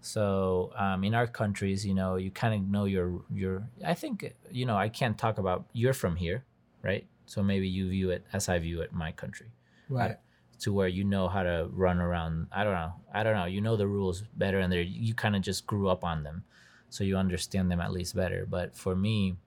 So 0.02 0.72
um, 0.78 1.04
in 1.04 1.14
our 1.14 1.28
countries, 1.28 1.86
you 1.86 1.94
know, 1.94 2.16
you 2.16 2.32
kind 2.32 2.54
of 2.56 2.68
know 2.70 2.86
your 2.86 3.22
your. 3.34 3.68
I 3.86 3.94
think 3.94 4.34
you 4.52 4.66
know 4.66 4.76
I 4.76 4.90
can't 4.90 5.18
talk 5.18 5.38
about 5.38 5.66
you're 5.74 5.94
from 5.94 6.16
here, 6.16 6.44
right? 6.82 7.06
So 7.26 7.44
maybe 7.44 7.68
you 7.68 7.90
view 7.90 8.10
it 8.10 8.26
as 8.34 8.50
I 8.50 8.60
view 8.60 8.82
it, 8.82 8.92
my 8.94 9.12
country, 9.12 9.48
Right. 9.90 10.12
Uh, 10.12 10.16
to 10.60 10.74
where 10.74 10.88
you 10.88 11.04
know 11.04 11.28
how 11.28 11.44
to 11.44 11.68
run 11.72 12.00
around. 12.00 12.48
I 12.52 12.64
don't 12.64 12.74
know. 12.74 12.94
I 13.14 13.24
don't 13.24 13.36
know. 13.36 13.46
You 13.46 13.62
know 13.62 13.76
the 13.78 13.88
rules 13.88 14.24
better, 14.36 14.60
and 14.60 14.72
they 14.74 14.82
you 14.82 15.14
kind 15.14 15.36
of 15.36 15.42
just 15.44 15.66
grew 15.68 15.88
up 15.88 16.04
on 16.04 16.24
them. 16.24 16.44
so 16.90 17.04
you 17.06 17.16
understand 17.16 17.72
them 17.72 17.80
at 17.80 17.92
least 17.94 18.16
better. 18.16 18.46
But 18.46 18.76
for 18.76 18.96
me, 18.96 19.38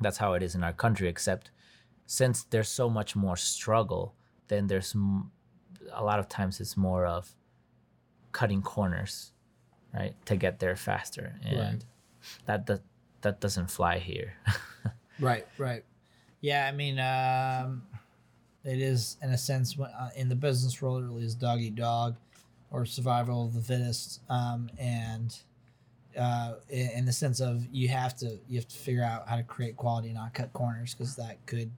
that's 0.00 0.18
how 0.18 0.34
it 0.34 0.42
is 0.42 0.54
in 0.54 0.62
our 0.64 0.72
country. 0.74 1.08
Except 1.08 1.50
since 2.06 2.44
there's 2.44 2.68
so 2.68 2.90
much 2.90 3.16
more 3.16 3.36
struggle, 3.36 4.14
then 4.48 4.66
there's 4.66 4.94
m- 4.94 5.30
a 5.92 6.04
lot 6.04 6.18
of 6.18 6.28
times 6.28 6.60
it's 6.60 6.76
more 6.76 7.06
of 7.06 7.34
cutting 8.32 8.62
corners, 8.62 9.32
right, 9.94 10.14
to 10.26 10.36
get 10.36 10.58
there 10.58 10.76
faster, 10.76 11.36
and 11.44 11.58
Right. 11.58 11.84
that 12.46 12.66
that 12.66 12.80
that 13.22 13.40
doesn't 13.40 13.70
fly 13.70 13.98
here. 13.98 14.34
Right, 15.20 15.46
right. 15.58 15.84
Yeah, 16.40 16.66
I 16.66 16.72
mean, 16.72 16.98
um, 16.98 17.82
it 18.64 18.80
is 18.80 19.16
in 19.22 19.30
a 19.30 19.38
sense 19.38 19.78
uh, 19.78 20.10
in 20.16 20.28
the 20.28 20.34
business 20.34 20.82
world, 20.82 21.04
it 21.04 21.06
really 21.06 21.24
is 21.24 21.36
dog 21.36 21.60
eat 21.60 21.76
dog, 21.76 22.16
or 22.72 22.84
survival 22.84 23.46
of 23.46 23.54
the 23.54 23.60
fittest, 23.60 24.20
um, 24.28 24.68
and 24.76 25.38
uh, 26.18 26.54
in, 26.68 26.90
in 26.90 27.04
the 27.04 27.12
sense 27.12 27.40
of 27.40 27.64
you 27.70 27.86
have 27.88 28.16
to 28.16 28.38
you 28.48 28.58
have 28.58 28.66
to 28.66 28.76
figure 28.76 29.04
out 29.04 29.28
how 29.28 29.36
to 29.36 29.44
create 29.44 29.76
quality, 29.76 30.12
not 30.12 30.34
cut 30.34 30.52
corners, 30.52 30.94
because 30.94 31.14
that 31.14 31.44
could 31.46 31.70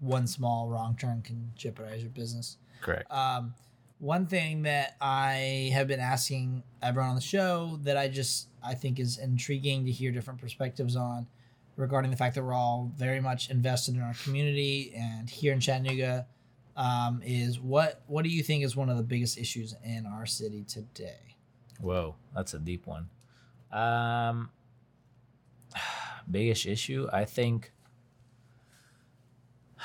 one 0.00 0.26
small 0.26 0.68
wrong 0.68 0.96
turn 0.98 1.20
can 1.20 1.52
jeopardize 1.54 2.00
your 2.00 2.10
business. 2.10 2.56
Correct. 2.80 3.10
Um, 3.12 3.52
one 4.00 4.26
thing 4.26 4.62
that 4.62 4.96
I 5.00 5.70
have 5.74 5.86
been 5.86 6.00
asking 6.00 6.62
everyone 6.82 7.10
on 7.10 7.14
the 7.14 7.20
show 7.20 7.78
that 7.82 7.96
I 7.98 8.08
just 8.08 8.48
I 8.64 8.74
think 8.74 8.98
is 8.98 9.18
intriguing 9.18 9.84
to 9.84 9.92
hear 9.92 10.10
different 10.10 10.40
perspectives 10.40 10.96
on 10.96 11.26
regarding 11.76 12.10
the 12.10 12.16
fact 12.16 12.34
that 12.34 12.42
we're 12.42 12.54
all 12.54 12.90
very 12.96 13.20
much 13.20 13.50
invested 13.50 13.94
in 13.94 14.02
our 14.02 14.14
community 14.24 14.92
and 14.96 15.28
here 15.28 15.52
in 15.52 15.60
Chattanooga 15.60 16.26
um, 16.76 17.20
is 17.24 17.60
what 17.60 18.02
what 18.06 18.24
do 18.24 18.30
you 18.30 18.42
think 18.42 18.64
is 18.64 18.74
one 18.74 18.88
of 18.88 18.96
the 18.96 19.02
biggest 19.02 19.36
issues 19.36 19.74
in 19.84 20.06
our 20.06 20.24
city 20.24 20.64
today? 20.64 21.36
Whoa, 21.78 22.16
that's 22.34 22.54
a 22.54 22.58
deep 22.58 22.86
one. 22.86 23.10
Um, 23.70 24.50
biggest 26.30 26.64
issue, 26.64 27.06
I 27.12 27.26
think. 27.26 27.72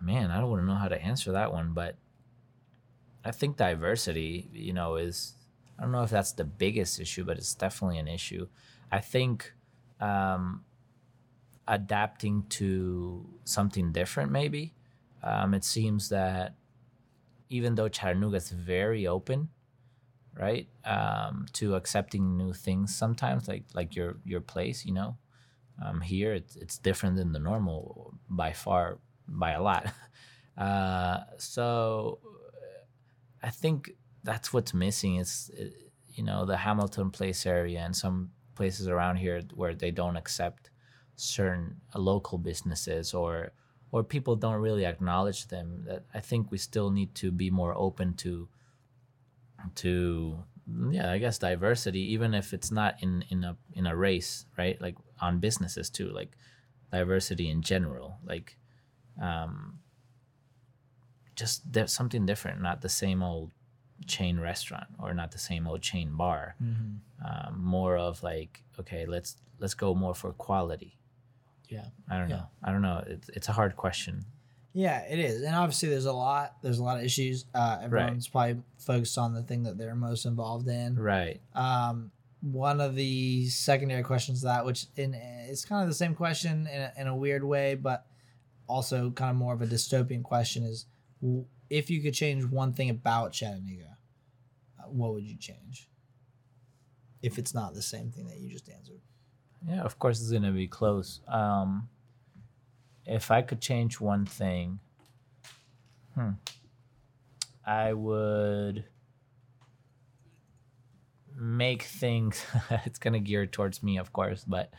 Man, 0.00 0.30
I 0.30 0.38
don't 0.38 0.50
want 0.50 0.62
to 0.62 0.66
know 0.66 0.76
how 0.76 0.88
to 0.88 1.02
answer 1.02 1.32
that 1.32 1.52
one, 1.52 1.72
but 1.72 1.96
I 3.26 3.32
think 3.32 3.56
diversity, 3.56 4.48
you 4.52 4.72
know, 4.72 4.96
is 4.96 5.34
I 5.78 5.82
don't 5.82 5.92
know 5.92 6.04
if 6.04 6.10
that's 6.10 6.32
the 6.32 6.44
biggest 6.44 7.00
issue, 7.00 7.24
but 7.24 7.36
it's 7.38 7.54
definitely 7.54 7.98
an 7.98 8.08
issue. 8.08 8.46
I 8.92 9.00
think 9.00 9.52
um, 10.00 10.64
adapting 11.66 12.44
to 12.50 13.26
something 13.44 13.92
different, 13.92 14.30
maybe. 14.30 14.74
Um, 15.22 15.54
it 15.54 15.64
seems 15.64 16.08
that 16.10 16.54
even 17.48 17.74
though 17.74 17.88
Chattanooga 17.88 18.36
is 18.36 18.50
very 18.50 19.06
open, 19.06 19.48
right, 20.38 20.68
um, 20.84 21.46
to 21.54 21.74
accepting 21.74 22.36
new 22.36 22.52
things 22.52 22.94
sometimes, 22.94 23.48
like 23.48 23.64
like 23.74 23.96
your 23.96 24.16
your 24.24 24.40
place, 24.40 24.84
you 24.84 24.92
know, 24.92 25.16
um, 25.84 26.00
here 26.00 26.34
it's 26.34 26.56
it's 26.56 26.78
different 26.78 27.16
than 27.16 27.32
the 27.32 27.38
normal 27.38 28.14
by 28.30 28.52
far 28.52 28.98
by 29.28 29.52
a 29.52 29.62
lot. 29.62 29.92
Uh, 30.58 31.20
so 31.36 32.18
I 33.46 33.50
think 33.50 33.92
that's 34.24 34.52
what's 34.52 34.74
missing 34.74 35.16
is 35.16 35.50
uh, 35.58 35.64
you 36.08 36.24
know 36.24 36.44
the 36.44 36.56
Hamilton 36.56 37.10
Place 37.10 37.46
area 37.46 37.80
and 37.80 37.94
some 37.94 38.30
places 38.56 38.88
around 38.88 39.16
here 39.16 39.42
where 39.54 39.74
they 39.74 39.92
don't 39.92 40.16
accept 40.16 40.70
certain 41.14 41.76
local 41.94 42.38
businesses 42.38 43.14
or 43.14 43.52
or 43.92 44.02
people 44.02 44.34
don't 44.34 44.60
really 44.60 44.84
acknowledge 44.84 45.46
them 45.46 45.84
that 45.86 46.04
I 46.12 46.20
think 46.20 46.50
we 46.50 46.58
still 46.58 46.90
need 46.90 47.14
to 47.16 47.30
be 47.30 47.50
more 47.50 47.74
open 47.76 48.14
to 48.14 48.48
to 49.76 50.42
yeah 50.90 51.12
I 51.12 51.18
guess 51.18 51.38
diversity 51.38 52.00
even 52.14 52.34
if 52.34 52.52
it's 52.52 52.72
not 52.72 52.96
in 53.00 53.24
in 53.30 53.44
a 53.44 53.56
in 53.74 53.86
a 53.86 53.94
race 53.94 54.46
right? 54.58 54.80
Like 54.80 54.96
on 55.20 55.38
businesses 55.38 55.88
too 55.88 56.10
like 56.10 56.36
diversity 56.90 57.48
in 57.48 57.62
general 57.62 58.18
like 58.24 58.58
um 59.22 59.78
just 61.36 61.70
there's 61.72 61.92
something 61.92 62.24
different 62.26 62.60
not 62.60 62.80
the 62.82 62.88
same 62.88 63.22
old 63.22 63.50
chain 64.06 64.38
restaurant 64.40 64.86
or 64.98 65.14
not 65.14 65.30
the 65.32 65.38
same 65.38 65.66
old 65.66 65.80
chain 65.82 66.14
bar 66.16 66.54
um, 66.60 67.60
more 67.62 67.96
of 67.96 68.22
like 68.22 68.62
okay 68.80 69.06
let's 69.06 69.36
let's 69.58 69.74
go 69.74 69.94
more 69.94 70.14
for 70.14 70.32
quality 70.32 70.96
Yeah. 71.68 71.86
i 72.10 72.18
don't 72.18 72.28
Yeah. 72.30 72.36
know 72.36 72.46
i 72.64 72.72
don't 72.72 72.82
know 72.82 73.02
it's, 73.06 73.28
it's 73.30 73.48
a 73.48 73.52
hard 73.52 73.76
question 73.76 74.24
Yeah, 74.74 75.00
it 75.08 75.18
is, 75.18 75.42
and 75.42 75.54
obviously 75.56 75.88
there's 75.88 76.04
a 76.04 76.12
lot. 76.12 76.56
There's 76.62 76.78
a 76.80 76.84
lot 76.84 76.98
of 76.98 77.04
issues. 77.04 77.46
Uh, 77.54 77.78
everyone's 77.82 78.28
probably 78.28 78.60
focused 78.76 79.16
on 79.16 79.32
the 79.32 79.42
thing 79.42 79.62
that 79.62 79.78
they're 79.78 79.94
most 79.94 80.26
involved 80.26 80.68
in. 80.68 80.96
right 80.96 81.40
Um, 81.54 82.10
one 82.42 82.82
of 82.82 82.94
the 82.94 83.46
secondary 83.48 84.02
questions 84.02 84.40
to 84.40 84.46
that, 84.52 84.66
which 84.66 84.84
in 84.96 85.14
it's 85.48 85.64
kind 85.64 85.80
of 85.82 85.88
the 85.88 85.94
same 85.94 86.14
question 86.14 86.68
in 86.74 86.80
a, 86.82 86.92
in 87.00 87.06
a 87.06 87.16
weird 87.16 87.42
way, 87.42 87.74
but 87.74 88.04
also 88.68 89.10
kind 89.12 89.30
of 89.30 89.36
more 89.36 89.54
of 89.54 89.62
a 89.62 89.66
dystopian 89.66 90.22
question 90.22 90.62
is, 90.62 90.84
if 91.70 91.90
you 91.90 92.00
could 92.02 92.14
change 92.14 92.44
one 92.44 92.72
thing 92.72 92.90
about 92.90 93.32
Chattanooga, 93.32 93.96
uh, 94.78 94.84
what 94.88 95.12
would 95.14 95.24
you 95.24 95.36
change? 95.36 95.88
If 97.22 97.38
it's 97.38 97.54
not 97.54 97.74
the 97.74 97.82
same 97.82 98.10
thing 98.10 98.26
that 98.28 98.38
you 98.38 98.48
just 98.50 98.68
answered. 98.68 99.00
yeah 99.66 99.80
of 99.82 99.98
course 99.98 100.20
it's 100.20 100.30
gonna 100.30 100.52
be 100.52 100.68
close 100.68 101.20
um 101.28 101.88
if 103.06 103.30
i 103.30 103.40
could 103.42 103.60
change 103.60 103.98
one 104.00 104.26
thing 104.26 104.78
hmm 106.14 106.32
i 107.64 107.92
would 107.92 108.84
make 111.38 111.82
things 111.82 112.44
it's 112.84 112.98
gonna 112.98 113.18
gear 113.18 113.46
towards 113.46 113.82
me 113.82 113.98
of 113.98 114.12
course 114.12 114.44
but 114.46 114.70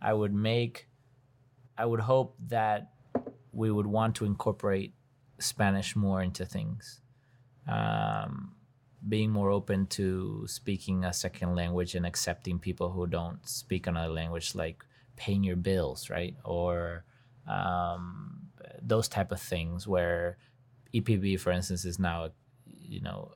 i 0.00 0.12
would 0.12 0.32
make 0.34 0.88
i 1.76 1.84
would 1.84 2.00
hope 2.00 2.36
that 2.48 2.92
we 3.52 3.70
would 3.70 3.86
want 3.86 4.14
to 4.14 4.24
incorporate 4.24 4.94
spanish 5.40 5.96
more 5.96 6.22
into 6.22 6.44
things. 6.44 7.00
Um, 7.68 8.52
being 9.08 9.30
more 9.30 9.50
open 9.50 9.86
to 9.86 10.44
speaking 10.46 11.04
a 11.04 11.12
second 11.12 11.54
language 11.54 11.94
and 11.94 12.04
accepting 12.04 12.58
people 12.58 12.90
who 12.90 13.06
don't 13.06 13.46
speak 13.48 13.86
another 13.86 14.12
language 14.12 14.54
like 14.54 14.84
paying 15.16 15.42
your 15.42 15.56
bills 15.56 16.10
right? 16.10 16.36
Or 16.44 17.04
um, 17.48 18.48
those 18.82 19.08
type 19.08 19.32
of 19.32 19.40
things 19.40 19.86
where 19.86 20.36
epb 20.92 21.38
for 21.38 21.52
instance 21.52 21.84
is 21.84 22.00
now 22.00 22.30
you 22.66 23.00
know 23.00 23.30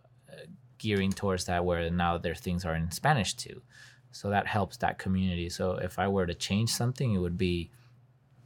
gearing 0.78 1.12
towards 1.12 1.44
that 1.44 1.64
where 1.64 1.88
now 1.88 2.18
their 2.18 2.34
things 2.34 2.64
are 2.64 2.74
in 2.74 2.90
spanish 2.90 3.34
too. 3.34 3.62
So 4.10 4.30
that 4.30 4.46
helps 4.46 4.76
that 4.78 4.98
community. 4.98 5.48
So 5.48 5.72
if 5.72 5.98
i 5.98 6.08
were 6.08 6.26
to 6.26 6.34
change 6.34 6.70
something 6.70 7.14
it 7.14 7.18
would 7.18 7.38
be 7.38 7.70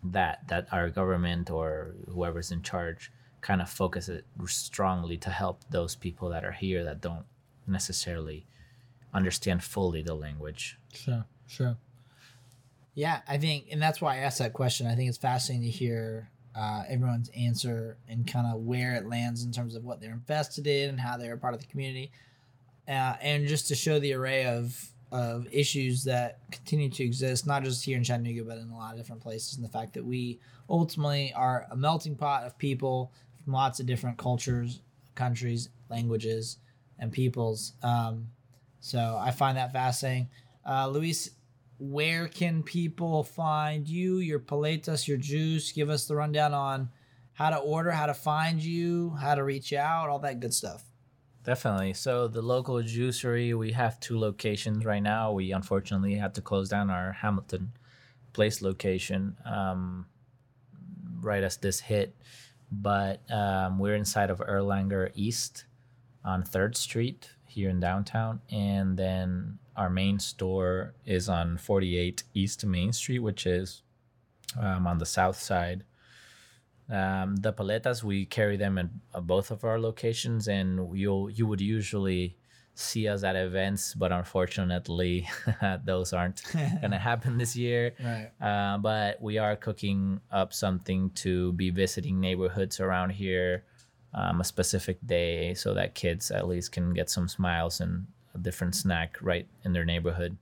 that 0.04 0.46
that 0.48 0.68
our 0.72 0.88
government 0.88 1.50
or 1.50 1.94
whoever's 2.08 2.52
in 2.52 2.62
charge 2.62 3.10
kind 3.40 3.62
of 3.62 3.68
focus 3.68 4.09
it 4.09 4.25
strongly 4.47 5.16
to 5.16 5.30
help 5.30 5.64
those 5.71 5.95
people 5.95 6.28
that 6.30 6.45
are 6.45 6.52
here 6.52 6.85
that 6.85 7.00
don't 7.00 7.25
necessarily 7.66 8.47
understand 9.14 9.62
fully 9.62 10.02
the 10.02 10.14
language 10.14 10.78
Sure, 10.95 11.25
sure. 11.47 11.76
Yeah, 12.95 13.21
I 13.28 13.38
think, 13.38 13.66
and 13.71 13.80
that's 13.80 14.00
why 14.00 14.16
I 14.16 14.18
asked 14.18 14.40
that 14.40 14.52
question. 14.52 14.87
I 14.87 14.97
think 14.97 15.09
it's 15.09 15.18
fascinating 15.18 15.71
to 15.71 15.71
hear 15.71 16.30
uh, 16.57 16.83
everyone's 16.88 17.30
answer 17.37 17.97
and 18.09 18.26
kind 18.26 18.47
of 18.47 18.62
where 18.62 18.95
it 18.95 19.07
lands 19.07 19.45
in 19.45 19.52
terms 19.52 19.76
of 19.76 19.85
what 19.85 20.00
they're 20.00 20.12
invested 20.12 20.66
in 20.66 20.90
and 20.90 21.00
how 21.00 21.16
they're 21.16 21.35
a 21.35 21.38
part 21.38 21.54
of 21.54 21.61
the 21.61 21.66
community, 21.66 22.11
uh, 22.88 23.14
and 23.21 23.47
just 23.47 23.68
to 23.68 23.75
show 23.75 23.99
the 23.99 24.12
array 24.14 24.47
of 24.47 24.90
of 25.11 25.47
issues 25.50 26.04
that 26.04 26.38
continue 26.50 26.90
to 26.90 27.02
exist, 27.02 27.47
not 27.47 27.62
just 27.62 27.83
here 27.83 27.97
in 27.97 28.04
Chattanooga, 28.04 28.45
but 28.45 28.59
in 28.59 28.68
a 28.68 28.76
lot 28.76 28.92
of 28.92 28.99
different 28.99 29.23
places, 29.23 29.57
and 29.57 29.64
the 29.64 29.71
fact 29.71 29.95
that 29.95 30.04
we 30.04 30.38
ultimately 30.68 31.33
are 31.35 31.66
a 31.71 31.76
melting 31.76 32.16
pot 32.16 32.45
of 32.45 32.59
people 32.59 33.12
from 33.49 33.55
lots 33.55 33.81
of 33.81 33.87
different 33.87 34.19
cultures, 34.19 34.83
countries, 35.14 35.71
languages, 35.88 36.59
and 36.99 37.11
peoples. 37.11 37.73
Um, 37.83 38.26
so 38.81 39.19
I 39.19 39.31
find 39.31 39.57
that 39.57 39.73
fascinating. 39.73 40.28
Uh, 40.69 40.87
Luis, 40.88 41.31
where 41.78 42.28
can 42.28 42.62
people 42.62 43.25
find 43.25 43.88
you, 43.88 44.19
your 44.19 44.38
paletas, 44.38 45.09
your 45.09 45.17
juice? 45.17 45.73
Give 45.73 45.88
us 45.88 46.05
the 46.05 46.14
rundown 46.14 46.52
on 46.52 46.90
how 47.33 47.49
to 47.49 47.57
order, 47.57 47.90
how 47.90 48.05
to 48.05 48.12
find 48.12 48.62
you, 48.62 49.17
how 49.19 49.35
to 49.35 49.43
reach 49.43 49.73
out, 49.73 50.11
all 50.11 50.19
that 50.19 50.40
good 50.40 50.52
stuff. 50.52 50.85
Definitely. 51.43 51.95
So 51.95 52.28
the 52.28 52.43
local 52.43 52.75
juicery, 52.83 53.57
we 53.57 53.73
have 53.73 53.99
two 53.99 54.19
locations 54.19 54.85
right 54.85 55.02
now. 55.02 55.33
We 55.33 55.52
unfortunately 55.52 56.17
had 56.17 56.35
to 56.35 56.43
close 56.43 56.69
down 56.69 56.90
our 56.90 57.12
Hamilton 57.12 57.73
Place 58.35 58.61
location 58.61 59.38
um, 59.47 60.05
right 61.23 61.43
as 61.43 61.57
this 61.57 61.81
hit, 61.81 62.14
but 62.70 63.20
um, 63.30 63.78
we're 63.78 63.94
inside 63.94 64.30
of 64.30 64.38
Erlanger 64.38 65.10
East 65.14 65.64
on 66.25 66.42
Third 66.42 66.76
Street 66.76 67.30
here 67.46 67.70
in 67.70 67.80
downtown, 67.80 68.40
and 68.50 68.96
then 68.96 69.58
our 69.76 69.90
main 69.90 70.18
store 70.18 70.94
is 71.06 71.28
on 71.28 71.56
48 71.56 72.25
East 72.34 72.64
Main 72.66 72.92
Street, 72.92 73.20
which 73.20 73.46
is 73.46 73.82
um, 74.58 74.87
on 74.87 74.98
the 74.98 75.06
south 75.06 75.38
side. 75.40 75.84
Um, 76.90 77.37
the 77.37 77.52
paletas 77.52 78.02
we 78.02 78.25
carry 78.25 78.56
them 78.56 78.78
in 78.78 78.90
uh, 79.14 79.20
both 79.20 79.50
of 79.50 79.62
our 79.64 79.78
locations, 79.78 80.48
and 80.48 80.96
you'll 80.98 81.28
you 81.28 81.46
would 81.46 81.60
usually 81.60 82.38
see 82.78 83.08
us 83.08 83.25
at 83.25 83.37
events, 83.37 83.94
but 83.94 84.12
unfortunately, 84.12 85.28
those 85.85 86.12
aren't 86.12 86.42
gonna 86.82 86.99
happen 86.99 87.38
this 87.38 87.56
year. 87.56 87.94
Right. 88.02 88.30
Uh, 88.40 88.78
but 88.78 89.20
we 89.20 89.38
are 89.38 89.56
cooking 89.56 90.20
up 90.30 90.52
something 90.52 91.11
to 91.16 91.52
be 91.52 91.70
visiting 91.70 92.20
neighborhoods 92.20 92.80
around 92.80 93.11
here 93.11 93.64
um, 94.14 94.40
a 94.40 94.44
specific 94.44 94.99
day 95.06 95.54
so 95.54 95.75
that 95.75 95.94
kids 95.94 96.30
at 96.30 96.49
least 96.49 96.73
can 96.73 96.94
get 96.94 97.11
some 97.11 97.28
smiles 97.28 97.80
and 97.80 98.06
a 98.35 98.38
different 98.38 98.75
snack 98.75 99.16
right 99.20 99.47
in 99.64 99.73
their 99.73 99.85
neighborhood. 99.85 100.37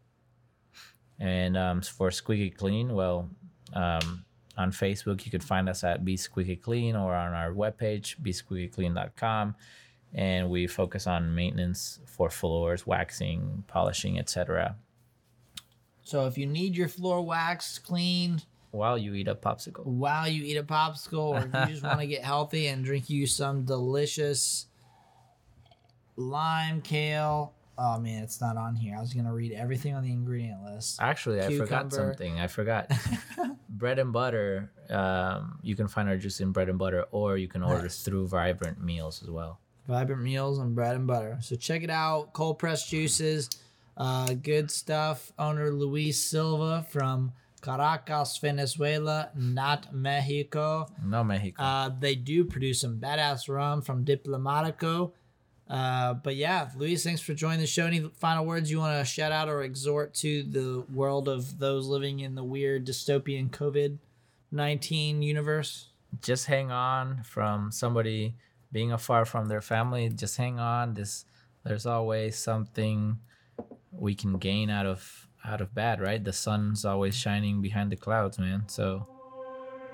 And 1.18 1.56
um, 1.56 1.80
for 1.80 2.10
Squeaky 2.10 2.50
Clean, 2.50 2.94
well, 2.94 3.30
um, 3.72 4.24
on 4.58 4.70
Facebook, 4.70 5.24
you 5.24 5.30
could 5.30 5.44
find 5.44 5.68
us 5.68 5.84
at 5.84 6.04
Be 6.04 6.16
Squeaky 6.16 6.56
Clean 6.56 6.94
or 6.94 7.14
on 7.14 7.32
our 7.32 7.52
webpage, 7.52 8.16
besqueakyclean.com. 8.20 9.54
And 10.14 10.48
we 10.48 10.66
focus 10.66 11.06
on 11.06 11.34
maintenance 11.34 12.00
for 12.06 12.30
floors, 12.30 12.86
waxing, 12.86 13.64
polishing, 13.66 14.18
etc. 14.18 14.76
So 16.02 16.26
if 16.26 16.38
you 16.38 16.46
need 16.46 16.76
your 16.76 16.88
floor 16.88 17.20
waxed, 17.24 17.84
cleaned 17.84 18.44
While 18.70 18.96
you 18.96 19.12
eat 19.14 19.28
a 19.28 19.34
popsicle. 19.34 19.84
while 19.84 20.28
you 20.28 20.42
eat 20.44 20.56
a 20.56 20.62
popsicle, 20.62 21.18
or 21.34 21.38
if 21.38 21.44
you 21.68 21.74
just 21.74 21.82
want 21.82 22.00
to 22.00 22.06
get 22.06 22.22
healthy 22.24 22.68
and 22.68 22.84
drink 22.84 23.10
you 23.10 23.26
some 23.26 23.64
delicious 23.64 24.66
lime 26.16 26.80
kale. 26.80 27.52
Oh 27.78 27.98
man, 27.98 28.22
it's 28.22 28.40
not 28.40 28.56
on 28.56 28.74
here. 28.74 28.96
I 28.96 29.00
was 29.00 29.12
gonna 29.12 29.34
read 29.34 29.52
everything 29.52 29.94
on 29.94 30.02
the 30.02 30.10
ingredient 30.10 30.64
list. 30.64 30.98
Actually, 31.02 31.42
I 31.42 31.54
forgot 31.58 31.92
something. 31.92 32.40
I 32.40 32.46
forgot. 32.46 32.90
bread 33.68 33.98
and 33.98 34.12
butter. 34.14 34.70
Um, 34.88 35.58
you 35.62 35.76
can 35.76 35.86
find 35.88 36.08
our 36.08 36.16
juice 36.16 36.40
in 36.40 36.52
bread 36.52 36.70
and 36.70 36.78
butter, 36.78 37.04
or 37.10 37.36
you 37.36 37.48
can 37.48 37.62
order 37.62 37.82
Nice. 37.82 38.02
through 38.02 38.28
Vibrant 38.28 38.82
Meals 38.82 39.22
as 39.22 39.28
well. 39.28 39.60
Vibrant 39.86 40.22
meals 40.22 40.58
and 40.58 40.74
bread 40.74 40.96
and 40.96 41.06
butter. 41.06 41.38
So 41.40 41.56
check 41.56 41.82
it 41.82 41.90
out. 41.90 42.32
Cold 42.32 42.58
pressed 42.58 42.90
juices, 42.90 43.48
uh, 43.96 44.34
good 44.34 44.70
stuff. 44.70 45.32
Owner 45.38 45.70
Luis 45.70 46.18
Silva 46.18 46.86
from 46.90 47.32
Caracas, 47.62 48.38
Venezuela, 48.38 49.30
not 49.34 49.94
Mexico. 49.94 50.86
No 51.04 51.24
Mexico. 51.24 51.62
Uh, 51.62 51.90
they 51.98 52.14
do 52.14 52.44
produce 52.44 52.80
some 52.80 52.98
badass 52.98 53.48
rum 53.48 53.82
from 53.82 54.04
Diplomatico. 54.04 55.12
Uh, 55.68 56.14
but 56.14 56.36
yeah, 56.36 56.68
Luis, 56.76 57.02
thanks 57.02 57.20
for 57.20 57.34
joining 57.34 57.58
the 57.58 57.66
show. 57.66 57.86
Any 57.86 58.08
final 58.14 58.46
words 58.46 58.70
you 58.70 58.78
want 58.78 58.98
to 58.98 59.04
shout 59.04 59.32
out 59.32 59.48
or 59.48 59.62
exhort 59.62 60.14
to 60.14 60.44
the 60.44 60.84
world 60.92 61.28
of 61.28 61.58
those 61.58 61.86
living 61.88 62.20
in 62.20 62.36
the 62.36 62.44
weird 62.44 62.86
dystopian 62.86 63.50
COVID 63.50 63.98
19 64.52 65.22
universe? 65.22 65.88
just 66.22 66.46
hang 66.46 66.70
on 66.70 67.22
from 67.24 67.70
somebody 67.70 68.34
being 68.72 68.92
afar 68.92 69.24
from 69.24 69.46
their 69.46 69.60
family. 69.60 70.08
Just 70.08 70.36
hang 70.36 70.58
on. 70.58 70.94
This 70.94 71.24
there's 71.64 71.86
always 71.86 72.36
something 72.36 73.18
we 73.90 74.14
can 74.14 74.38
gain 74.38 74.70
out 74.70 74.86
of 74.86 75.28
out 75.44 75.60
of 75.60 75.74
bad, 75.74 76.00
right? 76.00 76.22
The 76.22 76.32
sun's 76.32 76.84
always 76.84 77.16
shining 77.16 77.62
behind 77.62 77.90
the 77.92 77.96
clouds, 77.96 78.38
man. 78.38 78.64
So 78.68 79.06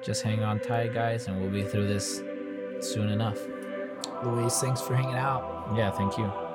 just 0.03 0.23
hang 0.23 0.43
on 0.43 0.61
tight, 0.61 0.95
guys, 0.95 1.29
and 1.29 1.41
we'll 1.41 1.51
be 1.51 1.63
through 1.63 1.89
this 1.89 2.23
soon 2.81 3.09
enough. 3.09 3.39
Luis, 4.25 4.61
thanks 4.61 4.81
for 4.81 4.95
hanging 4.95 5.15
out. 5.15 5.73
Yeah, 5.77 5.91
thank 5.91 6.19
you. 6.19 6.52